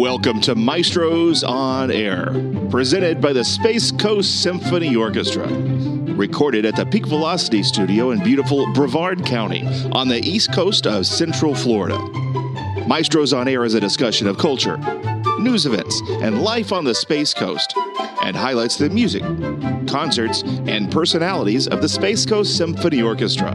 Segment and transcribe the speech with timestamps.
[0.00, 2.32] Welcome to Maestros on Air,
[2.68, 5.46] presented by the Space Coast Symphony Orchestra.
[5.46, 11.06] Recorded at the Peak Velocity Studio in beautiful Brevard County on the east coast of
[11.06, 11.98] Central Florida.
[12.88, 14.78] Maestros on Air is a discussion of culture,
[15.38, 17.72] news events, and life on the Space Coast,
[18.22, 19.22] and highlights the music,
[19.86, 23.54] concerts, and personalities of the Space Coast Symphony Orchestra.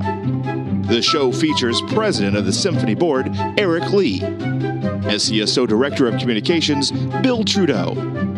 [0.88, 6.92] The show features President of the Symphony Board, Eric Lee, SCSO Director of Communications,
[7.22, 7.94] Bill Trudeau,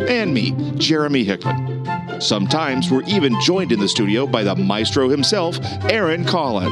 [0.07, 2.21] and me, Jeremy Hickman.
[2.21, 5.59] Sometimes we're even joined in the studio by the maestro himself,
[5.89, 6.69] Aaron Collier.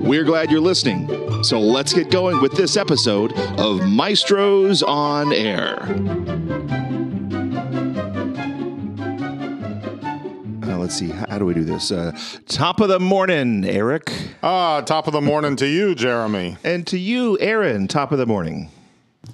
[0.00, 6.39] We're glad you're listening, so let's get going with this episode of Maestros on Air.
[10.90, 11.92] Let's see, how do we do this?
[11.92, 12.10] Uh,
[12.48, 14.12] top of the morning, Eric.
[14.42, 16.56] Ah, top of the morning to you, Jeremy.
[16.64, 18.70] And to you, Aaron, top of the morning.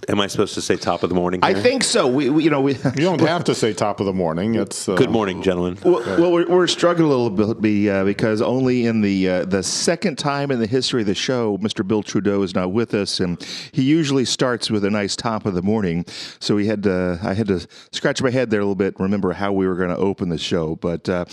[0.09, 1.41] Am I supposed to say top of the morning?
[1.43, 2.07] I think so.
[2.07, 2.75] We, we you know, we.
[2.75, 4.55] You don't have to say top of the morning.
[4.55, 5.79] It's uh, Good morning, gentlemen.
[5.83, 9.65] Well, well we're, we're struggling a little bit uh, because only in the uh, the
[9.65, 11.87] second time in the history of the show, Mr.
[11.87, 15.55] Bill Trudeau is not with us, and he usually starts with a nice top of
[15.55, 16.05] the morning.
[16.39, 19.33] So we had to, I had to scratch my head there a little bit, remember
[19.33, 20.77] how we were going to open the show.
[20.77, 21.25] But uh,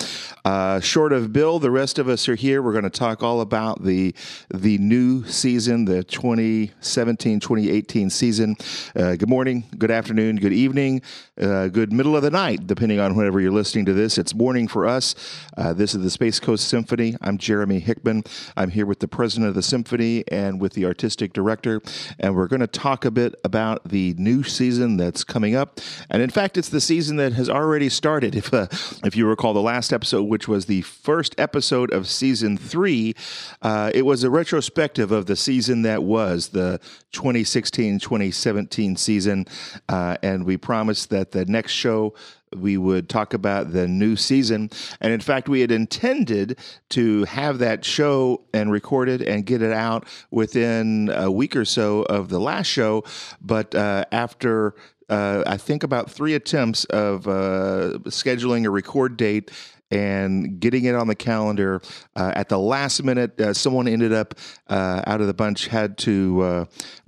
[0.46, 2.64] uh, short of Bill, the rest of us are here.
[2.64, 4.16] We're going to talk all about the
[4.52, 8.58] the new season, the 2017-2018 season.
[8.96, 11.02] Uh, good morning, good afternoon, good evening,
[11.42, 14.18] uh, good middle of the night, depending on whenever you're listening to this.
[14.18, 15.16] It's morning for us.
[15.58, 17.16] Uh, this is the Space Coast Symphony.
[17.22, 18.24] I'm Jeremy Hickman.
[18.56, 21.82] I'm here with the president of the symphony and with the artistic director,
[22.20, 25.80] and we're going to talk a bit about the new season that's coming up.
[26.10, 28.36] And in fact, it's the season that has already started.
[28.44, 28.68] If uh,
[29.06, 33.16] if you recall the last episode, which was the first episode of season three,
[33.62, 36.80] uh, it was a retrospective of the season that was the
[37.14, 38.53] 2016 2017
[38.98, 39.46] season.
[39.90, 42.14] Uh, and we promised that the next show
[42.56, 44.70] we would talk about the new season.
[45.02, 46.60] And in fact, we had intended
[46.90, 51.66] to have that show and record it and get it out within a week or
[51.66, 53.04] so of the last show.
[53.42, 54.76] But uh, after
[55.10, 59.52] uh, I think about three attempts of uh, scheduling a record date
[59.94, 61.80] and getting it on the calendar
[62.16, 63.40] uh, at the last minute.
[63.40, 64.34] Uh, someone ended up
[64.68, 66.42] uh, out of the bunch had to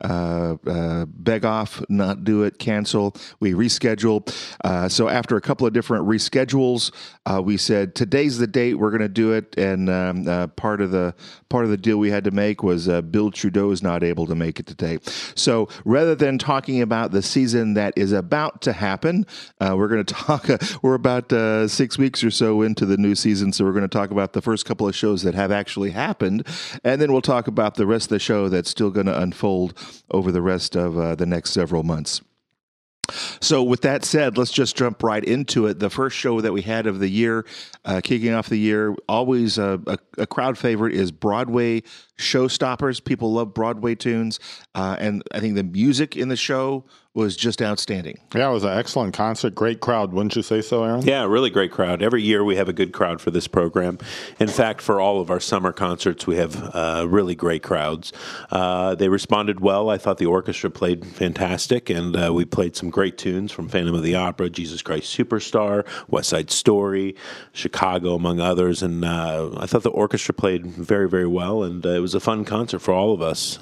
[0.03, 3.15] uh, uh, beg off, not do it, cancel.
[3.39, 4.29] We rescheduled.
[4.91, 6.91] so after a couple of different reschedules,
[7.43, 9.57] we said today's the date we're going to do it.
[9.57, 11.15] And um, part of the
[11.49, 14.35] part of the deal we had to make was Bill Trudeau is not able to
[14.35, 14.99] make it today.
[15.33, 19.25] So rather than talking about the season that is about to happen,
[19.59, 20.47] we're going to talk.
[20.83, 21.31] we're about
[21.71, 23.53] six weeks or so in into the new season.
[23.53, 26.45] So we're going to talk about the first couple of shows that have actually happened,
[26.83, 29.73] and then we'll talk about the rest of the show that's still going to unfold
[30.11, 32.21] over the rest of uh, the next several months.
[33.39, 35.79] So, with that said, let's just jump right into it.
[35.79, 37.45] The first show that we had of the year,
[37.85, 41.83] uh, kicking off the year, always a, a, a, crowd favorite is Broadway
[42.17, 43.03] Showstoppers.
[43.03, 44.39] People love Broadway tunes,
[44.73, 48.19] uh, and I think the music in the show was just outstanding.
[48.35, 49.55] Yeah, it was an excellent concert.
[49.55, 51.01] Great crowd, wouldn't you say so, Aaron?
[51.01, 52.01] Yeah, really great crowd.
[52.01, 53.97] Every year we have a good crowd for this program.
[54.37, 58.11] In fact, for all of our summer concerts, we have uh, really great crowds.
[58.51, 59.89] Uh, they responded well.
[59.89, 63.95] I thought the orchestra played fantastic, and uh, we played some great tunes from Phantom
[63.95, 67.15] of the Opera, Jesus Christ Superstar, West Side Story,
[67.53, 68.83] Chicago, among others.
[68.83, 72.19] And uh, I thought the orchestra played very, very well, and uh, it was a
[72.19, 73.57] fun concert for all of us.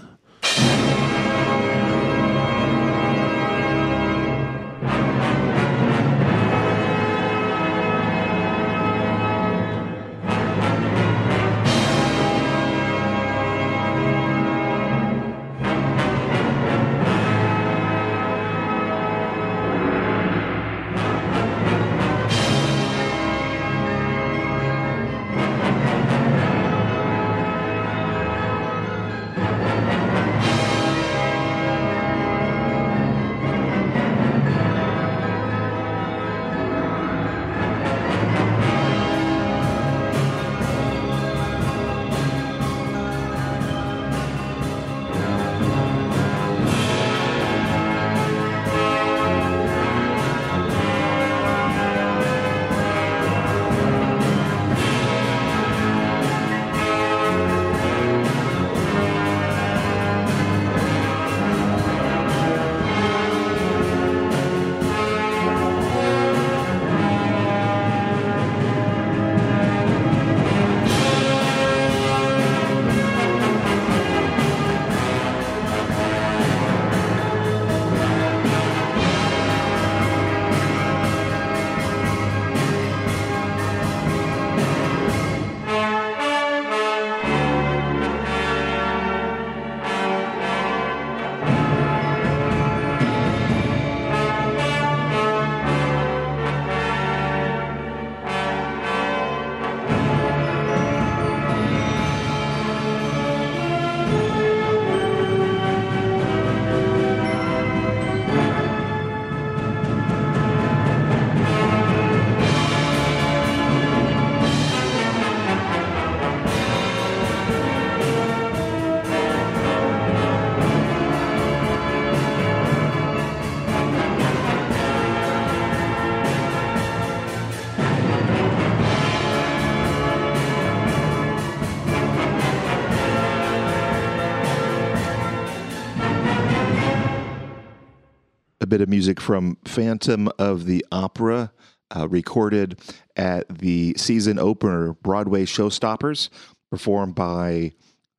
[138.74, 141.52] Bit of music from Phantom of the Opera,
[141.96, 142.80] uh, recorded
[143.16, 146.30] at the season opener Broadway Showstoppers,
[146.72, 147.74] performed by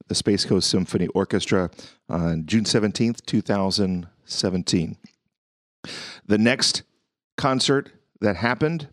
[0.06, 1.70] the Space Coast Symphony Orchestra
[2.08, 4.96] on June 17th, 2017.
[6.24, 6.84] The next
[7.36, 7.90] concert
[8.20, 8.86] that happened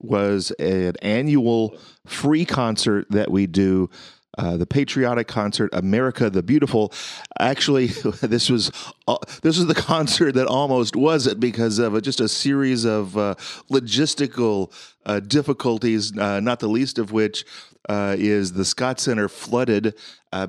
[0.00, 3.90] was an annual free concert that we do.
[4.38, 6.92] Uh, the patriotic concert, America the Beautiful.
[7.38, 7.86] Actually,
[8.22, 8.70] this was
[9.08, 13.16] uh, this was the concert that almost was it because of just a series of
[13.16, 13.34] uh,
[13.70, 14.70] logistical
[15.06, 16.16] uh, difficulties.
[16.16, 17.46] Uh, not the least of which
[17.88, 19.94] uh, is the Scott Center flooded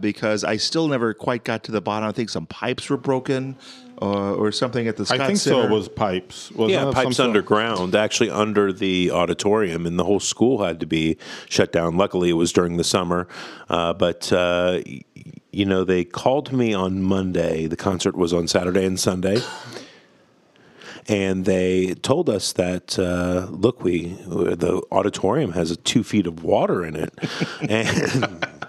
[0.02, 2.10] because I still never quite got to the bottom.
[2.10, 3.56] I think some pipes were broken
[4.02, 5.64] uh, or something at the Scott I think Center.
[5.64, 5.68] so.
[5.68, 6.52] It was pipes.
[6.52, 10.80] Wasn't yeah, pipes some sort- underground, actually under the auditorium, and the whole school had
[10.80, 11.18] to be
[11.50, 11.98] shut down.
[11.98, 13.28] Luckily, it was during the summer,
[13.70, 14.82] uh, but uh,
[15.52, 17.68] you know they called me on Monday.
[17.68, 19.42] The concert was on Saturday and Sunday.
[21.10, 26.86] And they told us that uh, look, we the auditorium has two feet of water
[26.86, 27.14] in it,
[27.70, 28.67] and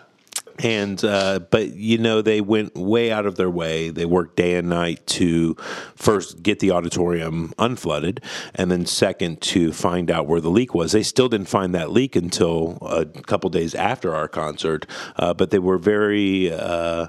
[0.59, 3.91] and uh, but you know they went way out of their way.
[3.91, 5.55] They worked day and night to
[5.95, 8.23] first get the auditorium unflooded,
[8.55, 10.93] and then second to find out where the leak was.
[10.93, 15.51] They still didn't find that leak until a couple days after our concert, uh, but
[15.51, 17.07] they were very uh,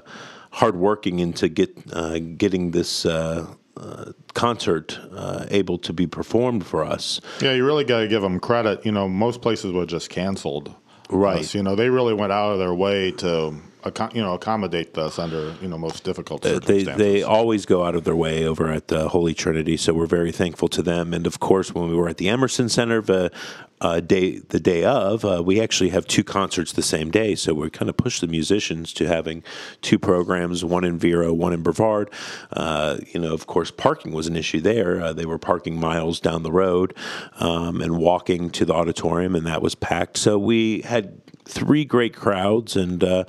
[0.52, 3.04] hardworking into get uh, getting this.
[3.06, 7.18] Uh, uh, concert uh, able to be performed for us.
[7.40, 8.84] Yeah, you really got to give them credit.
[8.84, 10.74] You know, most places were just canceled.
[11.10, 11.40] Right.
[11.40, 11.54] us.
[11.54, 13.54] You know, they really went out of their way to,
[14.12, 17.94] you know, accommodate us under you know most difficult Uh, they they always go out
[17.94, 21.14] of their way over at the Holy Trinity, so we're very thankful to them.
[21.14, 23.30] And of course, when we were at the Emerson Center the
[23.80, 27.34] uh, day the day of, uh, we actually have two concerts the same day.
[27.34, 29.42] So we kind of push the musicians to having
[29.80, 32.10] two programs, one in Vero, one in Brevard.
[32.52, 35.00] Uh, you know, of course, parking was an issue there.
[35.00, 36.94] Uh, they were parking miles down the road
[37.38, 40.18] um, and walking to the auditorium, and that was packed.
[40.18, 43.24] So we had three great crowds and uh,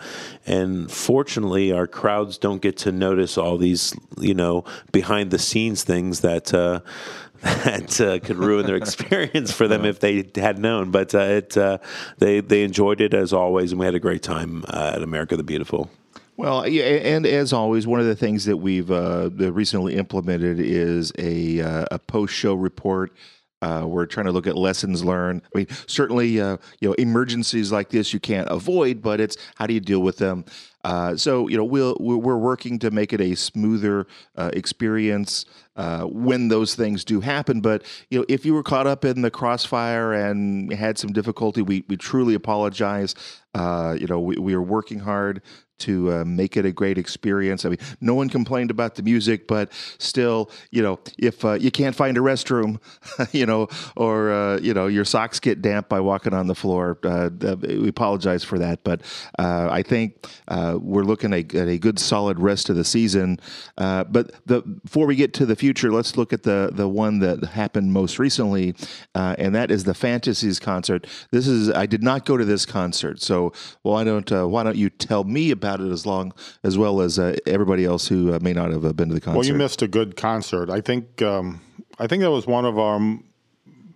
[0.46, 5.84] and fortunately our crowds don't get to notice all these you know behind the scenes
[5.84, 6.80] things that uh,
[7.42, 11.58] that uh, could ruin their experience for them if they had known but uh, it
[11.58, 11.78] uh,
[12.20, 15.36] they they enjoyed it as always and we had a great time uh, at America
[15.36, 15.90] the Beautiful.
[16.38, 21.12] Well, yeah, and as always, one of the things that we've uh, recently implemented is
[21.20, 23.14] a uh, a post show report.
[23.62, 25.42] Uh, we're trying to look at lessons learned.
[25.54, 29.68] I mean, certainly, uh, you know, emergencies like this you can't avoid, but it's how
[29.68, 30.46] do you deal with them.
[30.84, 36.04] Uh, so, you know, we'll we're working to make it a smoother uh, experience uh,
[36.04, 37.62] when those things do happen.
[37.62, 41.62] But you know, if you were caught up in the crossfire and had some difficulty,
[41.62, 43.14] we we truly apologize.
[43.54, 45.42] Uh, you know, we, we are working hard
[45.82, 47.66] to uh, make it a great experience.
[47.66, 51.72] I mean, no one complained about the music, but still, you know, if uh, you
[51.72, 52.80] can't find a restroom,
[53.32, 56.98] you know, or uh, you know, your socks get damp by walking on the floor,
[57.04, 58.84] uh, uh, we apologize for that.
[58.84, 59.02] But
[59.40, 63.40] uh, I think we're looking at, a good, solid rest of the season.
[63.76, 67.44] But the, before we get to the future, let's look at the the one that
[67.44, 68.76] happened most recently,
[69.16, 71.08] and that is the Fantasies concert.
[71.32, 74.90] This is I did not go to this concert, so why don't why don't you
[74.90, 78.54] tell me about it as long as well as uh, everybody else who uh, may
[78.54, 79.38] not have uh, been to the concert?
[79.38, 80.70] Well, you missed a good concert.
[80.70, 81.62] I think um,
[82.00, 83.00] I think that was one of our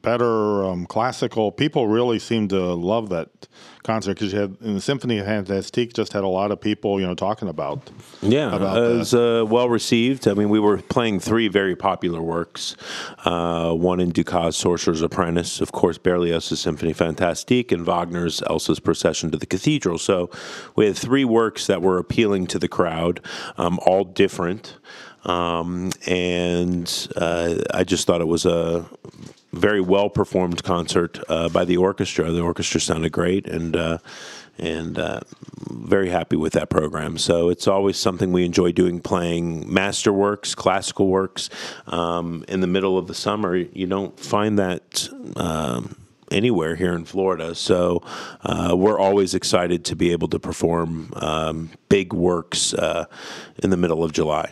[0.06, 1.52] better um, classical.
[1.52, 3.48] People really seemed to love that
[3.84, 7.06] concert because you had in the Symphony Fantastique just had a lot of people you
[7.06, 7.90] know talking about.
[8.22, 10.28] Yeah, about it was uh, well received.
[10.28, 12.76] I mean, we were playing three very popular works.
[13.24, 19.32] Uh, one in Dukas' Sorcerer's Apprentice, of course, Berlioz's Symphony Fantastique, and Wagner's Elsa's Procession
[19.32, 19.98] to the Cathedral.
[19.98, 20.30] So
[20.76, 23.22] we had three works that were appealing to the crowd,
[23.58, 24.78] um, all different.
[25.26, 28.86] Um, and uh, I just thought it was a
[29.56, 32.32] very well performed concert uh, by the orchestra.
[32.32, 33.98] The orchestra sounded great, and uh,
[34.58, 35.22] and uh,
[35.70, 37.18] very happy with that program.
[37.18, 41.50] So it's always something we enjoy doing, playing masterworks, classical works
[41.88, 43.56] um, in the middle of the summer.
[43.56, 45.10] You don't find that.
[45.36, 45.98] Um,
[46.32, 48.02] Anywhere here in Florida, so
[48.42, 53.06] uh, we're always excited to be able to perform um, big works uh,
[53.62, 54.52] in the middle of July.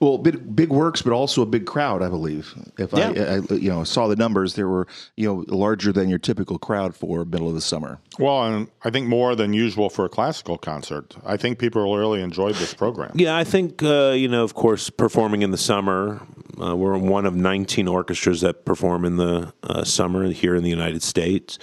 [0.00, 2.54] Well, big big works, but also a big crowd, I believe.
[2.78, 3.40] If I, Yeah.
[3.50, 4.86] I, you know, saw the numbers, there were
[5.16, 7.98] you know larger than your typical crowd for middle of the summer.
[8.18, 11.16] Well, and I think more than usual for a classical concert.
[11.24, 13.12] I think people really enjoyed this program.
[13.14, 16.20] Yeah, I think uh, you know, of course, performing in the summer.
[16.60, 20.70] Uh, we're one of 19 orchestras that perform in the uh, summer here in the
[20.70, 21.56] United States,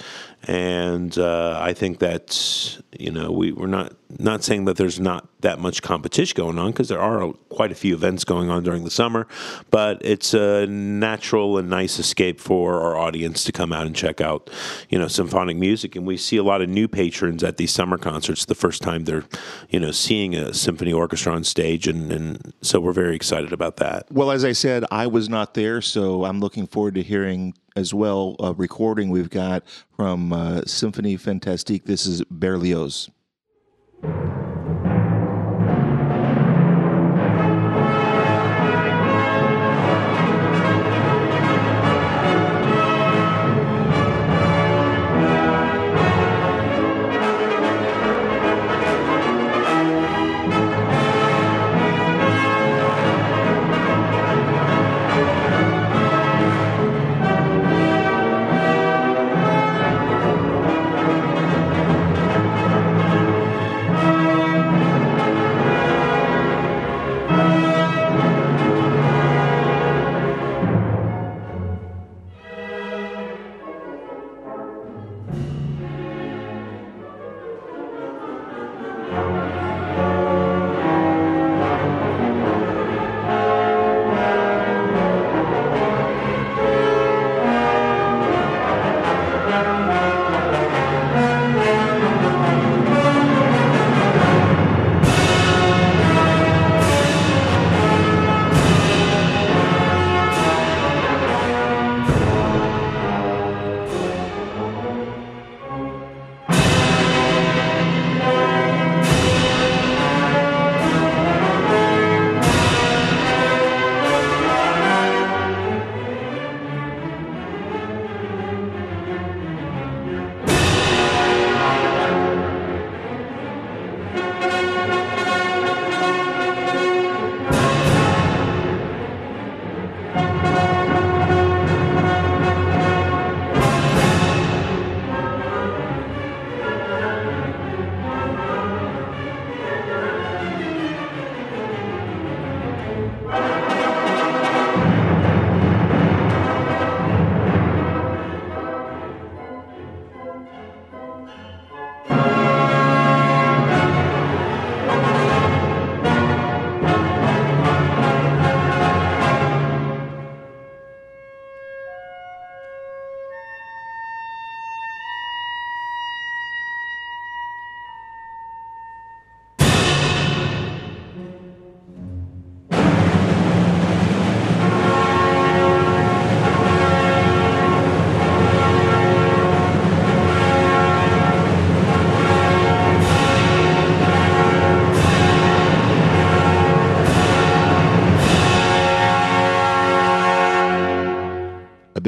[0.44, 5.28] and uh, I think that you know we we're not not saying that there's not
[5.42, 8.84] that much competition going on because there are quite a few events going on during
[8.84, 9.28] the summer,
[9.72, 14.20] but it's a natural and nice escape for our audience to come out and check
[14.22, 14.50] out,
[14.90, 15.96] you know, symphonic music.
[15.96, 19.06] And we see a lot of new patrons at these summer concerts the first time
[19.06, 19.26] they're,
[19.70, 23.78] you know, seeing a symphony orchestra on stage, and, and so we're very excited about
[23.78, 24.12] that.
[24.12, 27.94] Well, as I said, I was not there, so I'm looking forward to hearing as
[27.94, 29.64] well a recording we've got
[29.96, 31.86] from uh, Symphony Fantastique.
[31.86, 33.10] This is Berlioz.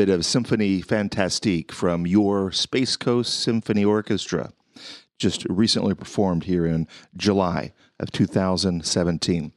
[0.07, 4.53] Bit of Symphony Fantastique from your Space Coast Symphony Orchestra,
[5.19, 6.87] just recently performed here in
[7.17, 9.51] July of 2017.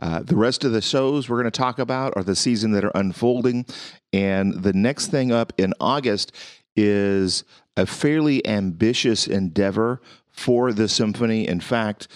[0.00, 2.84] Uh, the rest of the shows we're going to talk about are the season that
[2.84, 3.64] are unfolding.
[4.12, 6.32] And the next thing up in August
[6.74, 7.44] is
[7.76, 10.02] a fairly ambitious endeavor
[10.32, 11.46] for the symphony.
[11.46, 12.08] In fact,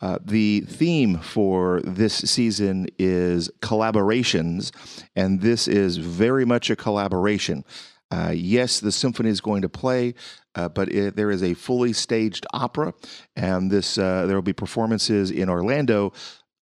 [0.00, 4.72] uh, the theme for this season is collaborations,
[5.14, 7.64] and this is very much a collaboration.
[8.10, 10.14] Uh, yes, the symphony is going to play,
[10.54, 12.92] uh, but it, there is a fully staged opera,
[13.36, 16.12] and this uh, there will be performances in Orlando.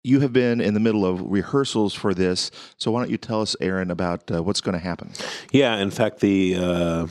[0.04, 3.42] You have been in the middle of rehearsals for this, so why don't you tell
[3.42, 5.12] us, Aaron, about uh, what's going to happen?
[5.52, 7.10] Yeah, in fact, the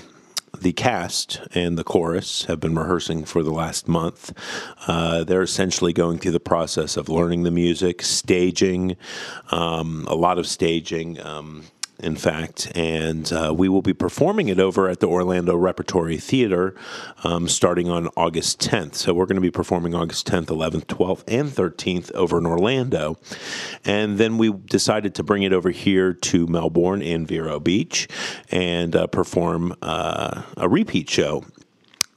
[0.64, 4.32] the cast and the chorus have been rehearsing for the last month.
[4.86, 8.96] Uh, they're essentially going through the process of learning the music, staging,
[9.50, 11.20] um, a lot of staging.
[11.20, 11.64] Um,
[12.04, 16.74] in fact, and uh, we will be performing it over at the Orlando Repertory Theater
[17.24, 18.94] um, starting on August 10th.
[18.96, 23.16] So we're going to be performing August 10th, 11th, 12th, and 13th over in Orlando.
[23.84, 28.06] And then we decided to bring it over here to Melbourne and Vero Beach
[28.50, 31.44] and uh, perform uh, a repeat show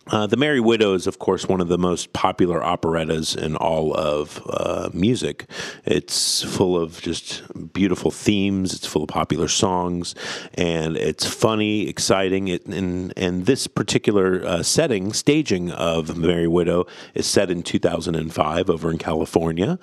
[0.10, 3.94] uh, the Merry Widow is, of course, one of the most popular operettas in all
[3.94, 5.50] of uh, music.
[5.86, 8.74] It's full of just beautiful themes.
[8.74, 10.16] It's full of popular songs,
[10.54, 12.48] and it's funny, exciting.
[12.48, 18.70] It, and and this particular uh, setting, staging of Merry Widow, is set in 2005
[18.70, 19.78] over in California,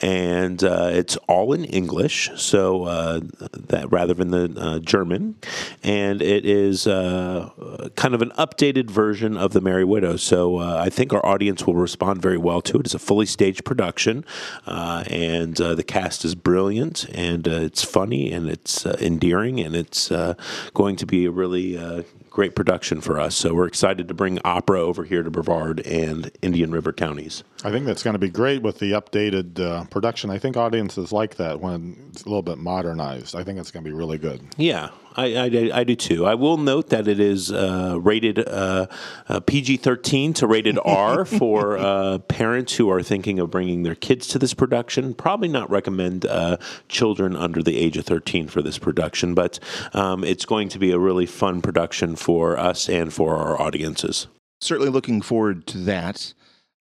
[0.00, 2.30] and uh, it's all in English.
[2.36, 3.20] So uh,
[3.68, 5.36] that rather than the German,
[5.82, 10.16] and it is kind of an updated version of the Merry Widow.
[10.16, 12.86] So uh, I think our audience will respond very well to it.
[12.86, 14.24] It's a fully staged production,
[14.66, 19.60] uh, and uh, the cast is brilliant, and uh, it's funny, and it's uh, endearing,
[19.60, 20.34] and it's uh,
[20.74, 23.34] going to be a really uh, great production for us.
[23.34, 27.42] So we're excited to bring opera over here to Brevard and Indian River counties.
[27.64, 30.30] I think that's going to be great with the updated uh, production.
[30.30, 33.34] I think audiences like that when it's a little bit modernized.
[33.34, 34.40] I think it's going to be really good.
[34.56, 36.26] Yeah, I, I, I do too.
[36.26, 38.86] I will note that it is uh, rated uh,
[39.28, 43.94] uh, PG 13 to rated R for uh, parents who are thinking of bringing their
[43.94, 45.14] kids to this production.
[45.14, 49.58] Probably not recommend uh, children under the age of 13 for this production, but
[49.92, 54.28] um, it's going to be a really fun production for us and for our audiences.
[54.60, 56.34] Certainly looking forward to that.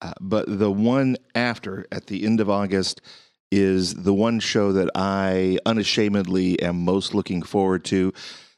[0.01, 3.01] Uh, but the one after, at the end of August,
[3.53, 8.11] is the one show that I unashamedly am most looking forward to.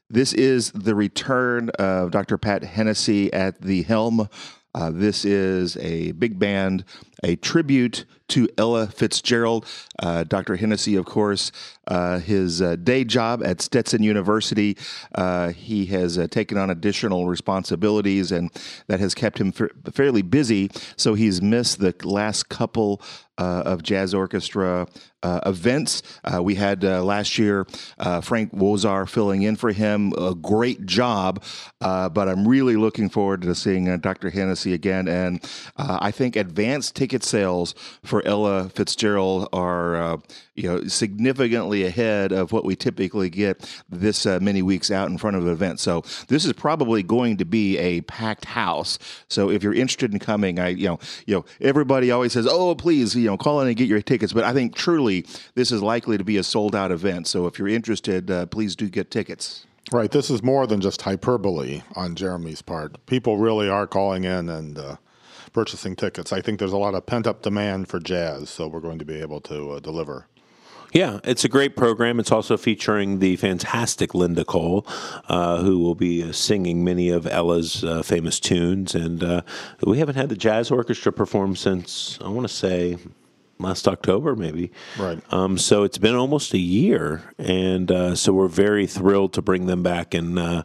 [0.10, 2.38] This is the return of Dr.
[2.38, 4.30] Pat Hennessy at the helm.
[4.74, 6.86] Uh, this is a big band,
[7.24, 9.66] a tribute to Ella Fitzgerald.
[10.00, 10.56] Uh, Dr.
[10.56, 11.52] Hennessy, of course,
[11.88, 14.78] uh, his uh, day job at Stetson University,
[15.14, 18.52] uh, he has uh, taken on additional responsibilities, and
[18.88, 20.70] that has kept him fa- fairly busy.
[20.98, 23.02] So he's missed the last couple
[23.38, 24.88] uh, of jazz orchestra
[25.22, 26.02] uh, events.
[26.24, 27.66] Uh, we had uh, last year
[28.22, 30.14] Frank Wozar filling in for him.
[30.18, 31.44] A great job,
[31.80, 34.30] but I'm really looking forward to seeing Dr.
[34.30, 35.08] Hennessy again.
[35.08, 35.44] And
[35.76, 40.20] I think advanced ticket sales for Ella Fitzgerald are
[40.56, 45.36] you know significantly ahead of what we typically get this many weeks out in front
[45.36, 45.80] of an event.
[45.80, 49.00] So this is probably going to be a packed house.
[49.28, 52.76] So if you're interested in coming, I you know you know everybody always says, oh
[52.76, 55.26] please you know call in and get your tickets, but I think truly
[55.56, 57.28] this is likely to be a sold out event.
[57.28, 59.66] So if you're interested, uh, please do get tickets.
[59.92, 60.10] Right.
[60.10, 63.06] This is more than just hyperbole on Jeremy's part.
[63.06, 64.96] People really are calling in and uh,
[65.56, 66.34] purchasing tickets.
[66.34, 69.06] I think there's a lot of pent up demand for jazz, so we're going to
[69.06, 70.28] be able to uh, deliver.
[70.92, 72.20] Yeah, it's a great program.
[72.20, 74.86] It's also featuring the fantastic Linda Cole,
[75.30, 78.94] uh, who will be uh, singing many of Ella's uh, famous tunes.
[78.96, 79.42] And uh,
[79.82, 82.98] we haven't had the jazz orchestra perform since, I want to say,
[83.60, 84.72] last October, maybe.
[84.98, 85.22] Right.
[85.32, 89.66] Um, so it's been almost a year, and uh, so we're very thrilled to bring
[89.66, 90.14] them back.
[90.14, 90.64] And uh,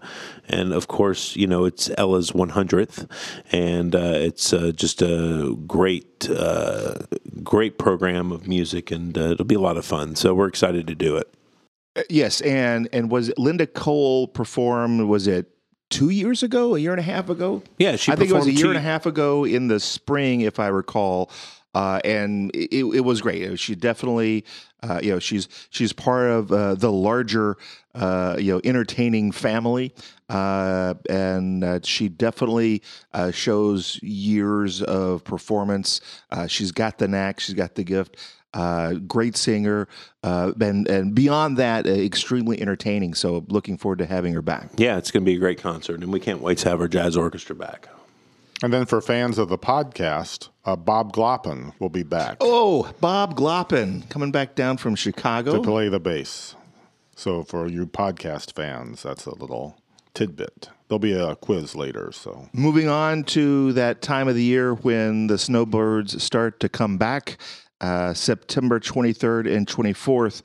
[0.48, 3.10] and of course, you know, it's Ella's 100th,
[3.52, 6.94] and uh, it's uh, just a great uh,
[7.42, 10.16] great program of music, and uh, it'll be a lot of fun.
[10.16, 11.32] So we're excited to do it.
[12.08, 15.08] Yes, and and was Linda Cole performed?
[15.08, 15.50] Was it
[15.90, 17.62] two years ago, a year and a half ago?
[17.78, 20.40] Yeah, she I think it was a year and a half ago in the spring,
[20.40, 21.30] if I recall.
[21.74, 23.58] Uh, and it, it was great.
[23.58, 24.44] She definitely,
[24.82, 27.56] uh, you know, she's she's part of uh, the larger,
[27.94, 29.94] uh, you know, entertaining family,
[30.28, 32.82] uh, and uh, she definitely
[33.14, 36.00] uh, shows years of performance.
[36.30, 37.38] Uh, she's got the knack.
[37.40, 38.16] She's got the gift.
[38.52, 39.86] Uh, great singer,
[40.24, 43.14] uh, and and beyond that, uh, extremely entertaining.
[43.14, 44.70] So, looking forward to having her back.
[44.76, 46.88] Yeah, it's going to be a great concert, and we can't wait to have our
[46.88, 47.88] jazz orchestra back.
[48.62, 53.34] And then for fans of the podcast, uh, Bob Gloppin will be back Oh, Bob
[53.36, 56.54] Gloppin coming back down from Chicago to play the bass.
[57.16, 59.78] So for you podcast fans, that's a little
[60.14, 60.68] tidbit.
[60.88, 62.12] There'll be a quiz later.
[62.12, 66.98] So Moving on to that time of the year when the snowbirds start to come
[66.98, 67.38] back,
[67.80, 70.42] uh, September 23rd and 24th,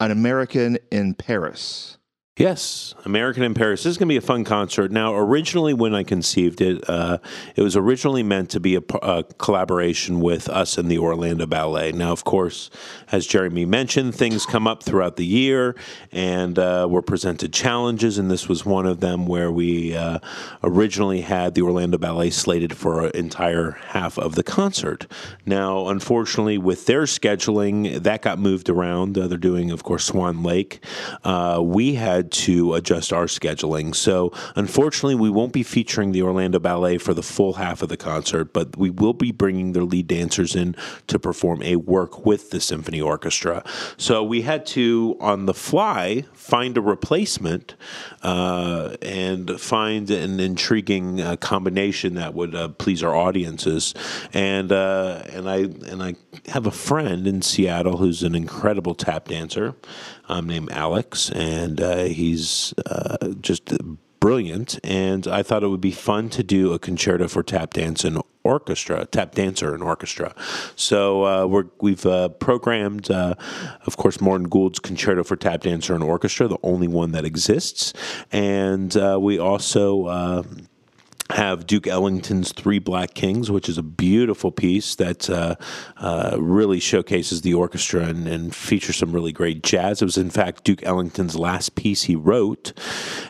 [0.00, 1.96] An American in Paris.
[2.36, 3.84] Yes, American in Paris.
[3.84, 4.90] This is going to be a fun concert.
[4.90, 7.18] Now, originally, when I conceived it, uh,
[7.54, 11.92] it was originally meant to be a collaboration with us and the Orlando Ballet.
[11.92, 12.70] Now, of course,
[13.12, 15.76] as Jeremy mentioned, things come up throughout the year,
[16.10, 20.18] and uh, we're presented challenges, and this was one of them where we uh,
[20.64, 25.06] originally had the Orlando Ballet slated for an entire half of the concert.
[25.46, 29.16] Now, unfortunately, with their scheduling, that got moved around.
[29.16, 30.84] Uh, they're doing, of course, Swan Lake.
[31.22, 33.94] Uh, we had to adjust our scheduling.
[33.94, 37.96] So, unfortunately, we won't be featuring the Orlando Ballet for the full half of the
[37.96, 42.50] concert, but we will be bringing their lead dancers in to perform a work with
[42.50, 43.64] the symphony orchestra.
[43.96, 47.74] So, we had to, on the fly, find a replacement
[48.22, 53.94] uh, and find an intriguing uh, combination that would uh, please our audiences.
[54.32, 56.14] And uh, and I and I
[56.46, 59.74] have a friend in Seattle who's an incredible tap dancer
[60.28, 63.72] um, named Alex, and uh, he's uh, just
[64.20, 64.78] brilliant.
[64.82, 68.22] And I thought it would be fun to do a concerto for tap dance and
[68.42, 70.34] orchestra, tap dancer and orchestra.
[70.76, 73.34] So uh, we're, we've uh, programmed, uh,
[73.84, 77.92] of course, Morton Gould's concerto for tap dancer and orchestra, the only one that exists,
[78.32, 80.44] and uh, we also.
[81.34, 85.56] Uh, have Duke Ellington's Three Black Kings, which is a beautiful piece that uh,
[85.98, 90.00] uh, really showcases the orchestra and, and, features some really great jazz.
[90.00, 92.72] It was, in fact, Duke Ellington's last piece he wrote.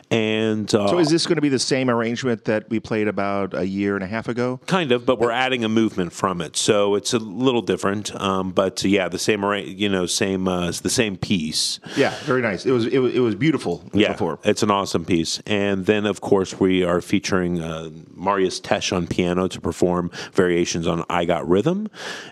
[0.09, 3.53] And uh, so, is this going to be the same arrangement that we played about
[3.53, 4.61] a year and a half ago?
[4.65, 8.15] Kind of, but we're adding a movement from it, so it's a little different.
[8.19, 11.79] Um, but yeah, the same, you know, same, uh, the same piece.
[11.97, 12.65] Yeah, very nice.
[12.65, 13.83] It was, it was, it was beautiful.
[13.93, 14.39] Yeah, before.
[14.43, 15.41] it's an awesome piece.
[15.45, 20.87] And then, of course, we are featuring uh, Marius Tesh on piano to perform variations
[20.87, 21.89] on "I Got Rhythm,"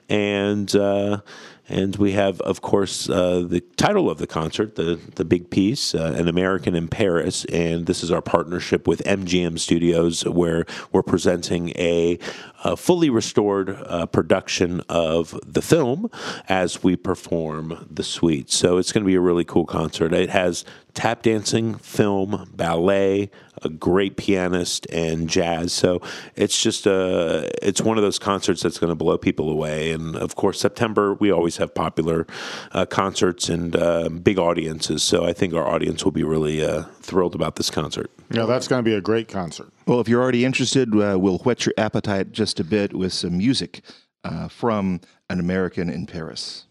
[0.09, 1.21] and uh,
[1.69, 5.95] and we have, of course, uh, the title of the concert, the the big piece,
[5.95, 11.03] uh, "An American in Paris," and this is our partnership with MGM Studios, where we're
[11.03, 12.19] presenting a,
[12.63, 16.09] a fully restored uh, production of the film
[16.47, 18.49] as we perform the suite.
[18.49, 20.13] So it's going to be a really cool concert.
[20.13, 23.29] It has tap dancing, film, ballet,
[23.63, 25.73] a great pianist, and jazz.
[25.73, 26.01] So
[26.35, 29.91] it's just a it's one of those concerts that's going to blow people away.
[29.91, 32.27] And of course, September we always have popular
[32.71, 35.03] uh, concerts and uh, big audiences.
[35.03, 38.11] So I think our audience will be really uh, thrilled about this concert.
[38.33, 39.71] Yeah, that's going to be a great concert.
[39.85, 43.37] Well, if you're already interested, uh, we'll whet your appetite just a bit with some
[43.37, 43.81] music
[44.23, 46.65] uh, from An American in Paris.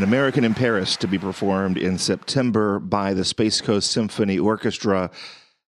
[0.00, 5.10] An American in Paris to be performed in September by the Space Coast Symphony Orchestra.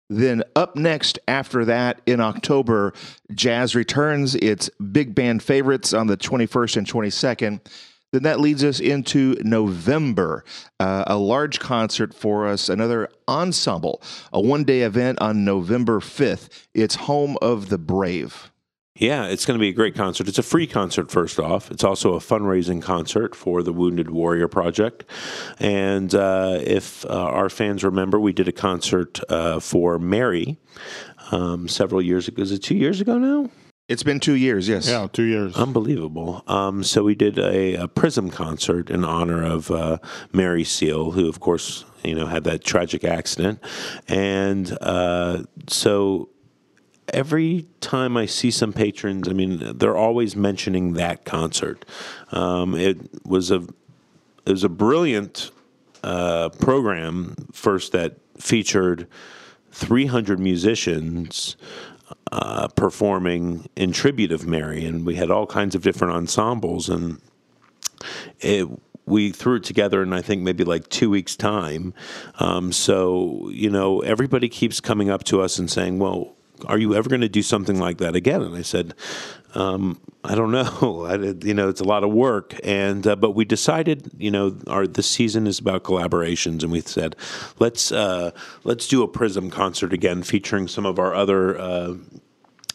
[0.07, 2.93] Then, up next after that in October,
[3.33, 7.59] Jazz returns its big band favorites on the 21st and 22nd.
[8.13, 10.45] Then that leads us into November,
[10.79, 13.99] uh, a large concert for us, another ensemble,
[14.31, 16.67] a one day event on November 5th.
[16.75, 18.51] It's Home of the Brave.
[18.95, 20.27] Yeah, it's going to be a great concert.
[20.27, 21.71] It's a free concert, first off.
[21.71, 25.05] It's also a fundraising concert for the Wounded Warrior Project.
[25.57, 30.59] And uh, if uh, our fans remember, we did a concert uh, for Mary
[31.31, 32.41] um, several years ago.
[32.41, 33.49] Is it two years ago now?
[33.87, 34.87] It's been two years, yes.
[34.87, 35.55] Yeah, two years.
[35.55, 36.43] Unbelievable.
[36.45, 39.97] Um, so we did a, a Prism concert in honor of uh,
[40.31, 43.59] Mary Seal, who, of course, you know, had that tragic accident,
[44.07, 46.29] and uh, so
[47.13, 51.85] every time I see some patrons, I mean, they're always mentioning that concert.
[52.31, 53.67] Um, it was a
[54.45, 55.51] it was a brilliant
[56.03, 59.07] uh, program first that featured
[59.71, 61.55] 300 musicians
[62.31, 67.21] uh, performing in tribute of Mary, and we had all kinds of different ensembles, and
[68.39, 68.67] it
[69.05, 71.93] we threw it together in I think maybe like two weeks time.
[72.39, 76.95] Um, so you know everybody keeps coming up to us and saying, "Well, are you
[76.95, 78.93] ever going to do something like that again?" And I said,
[79.55, 81.05] um, "I don't know.
[81.09, 84.55] I, you know, it's a lot of work." And uh, but we decided, you know,
[84.67, 87.15] our this season is about collaborations, and we said,
[87.59, 88.31] "Let's uh,
[88.63, 91.95] let's do a Prism concert again, featuring some of our other." Uh,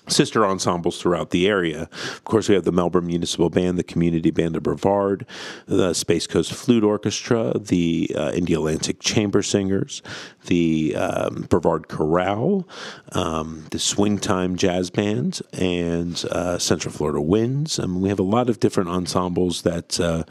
[0.08, 1.82] sister ensembles throughout the area.
[1.92, 5.26] Of course, we have the Melbourne Municipal Band, the Community Band of Brevard,
[5.66, 10.02] the Space Coast Flute Orchestra, the uh, Indialantic Chamber Singers,
[10.46, 12.66] the um, Brevard Chorale,
[13.12, 17.78] um, the Swing Time Jazz Band, and uh, Central Florida Winds.
[17.78, 20.24] I mean, we have a lot of different ensembles that uh,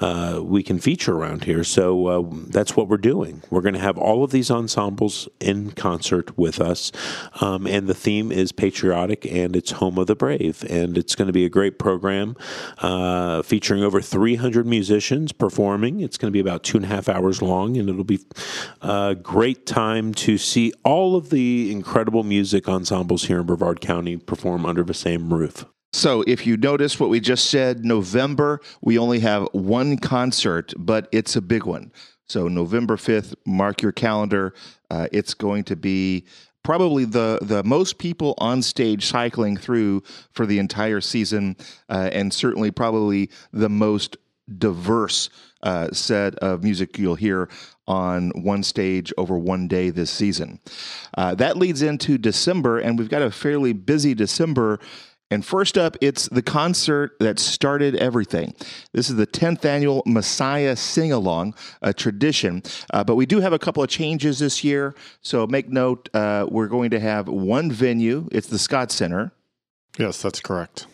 [0.00, 1.64] uh we can feature around here.
[1.64, 3.42] So uh, that's what we're doing.
[3.50, 6.92] We're going to have all of these ensembles in concert with us,
[7.40, 10.64] um, and the theme is patriotic and it's home of the brave.
[10.68, 12.36] And it's going to be a great program
[12.78, 16.00] uh, featuring over 300 musicians performing.
[16.00, 18.20] It's going to be about two and a half hours long, and it'll be
[18.82, 19.14] a
[19.58, 24.64] great time to see all of the incredible music ensembles here in Brevard County perform
[24.64, 25.64] under the same roof.
[25.92, 31.08] So, if you notice what we just said, November, we only have one concert, but
[31.12, 31.92] it's a big one.
[32.28, 34.54] So, November 5th, mark your calendar.
[34.90, 36.26] Uh, it's going to be
[36.62, 41.56] probably the the most people on stage cycling through for the entire season,
[41.88, 44.18] uh, and certainly probably the most
[44.58, 45.30] diverse
[45.62, 47.48] uh, set of music you'll hear
[47.86, 50.60] on one stage over one day this season.
[51.16, 54.78] Uh, that leads into December, and we've got a fairly busy December
[55.30, 58.54] and first up, it's the concert that started everything.
[58.92, 62.62] This is the 10th annual Messiah Sing Along, a tradition.
[62.90, 64.94] Uh, but we do have a couple of changes this year.
[65.20, 68.28] So make note, uh, we're going to have one venue.
[68.32, 69.32] It's the Scott Center.
[69.98, 70.86] Yes, that's correct.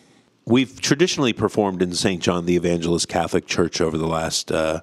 [0.47, 2.21] We've traditionally performed in St.
[2.21, 4.81] John the Evangelist Catholic Church over the last uh,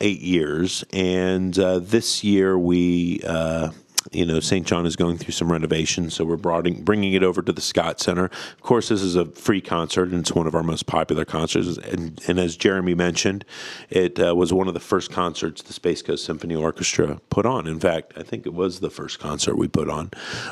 [0.00, 0.84] eight years.
[0.92, 3.70] And uh, this year we uh,
[4.12, 4.66] you know, St.
[4.66, 8.00] John is going through some renovations, so we're bringing, bringing it over to the Scott
[8.00, 8.24] Center.
[8.24, 11.76] Of course, this is a free concert, and it's one of our most popular concerts.
[11.76, 13.44] And, and as Jeremy mentioned,
[13.90, 17.66] it uh, was one of the first concerts the Space Coast Symphony Orchestra put on.
[17.66, 20.10] In fact, I think it was the first concert we put on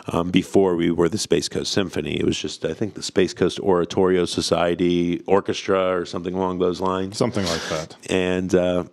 [0.09, 2.21] um, before we were the Space Coast Symphony.
[2.21, 6.81] It was just, I think, the Space Coast Oratorio Society Orchestra or something along those
[6.81, 7.17] lines.
[7.17, 7.97] Something like that.
[8.11, 8.85] And uh,